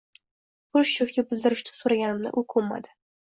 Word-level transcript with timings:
Xrushchyovga 0.77 1.25
bildirishini 1.33 1.77
so’raganimda 1.81 2.33
u 2.43 2.47
ko’nmadi. 2.55 2.95